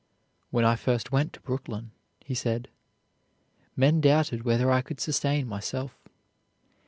"When 0.49 0.65
I 0.65 0.77
first 0.77 1.11
went 1.11 1.31
to 1.33 1.39
Brooklyn," 1.41 1.91
he 2.25 2.33
said, 2.33 2.69
"men 3.75 4.01
doubted 4.01 4.41
whether 4.41 4.71
I 4.71 4.81
could 4.81 4.99
sustain 4.99 5.47
myself. 5.47 5.95